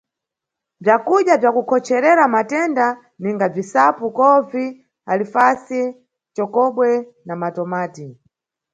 [0.83, 2.85] Bzukudya bza kukhocherera matenda,
[3.21, 4.65] ninga bzisapu, kovi,
[5.11, 6.89] alifasi, nʼcokobwe
[7.25, 8.07] na matomati.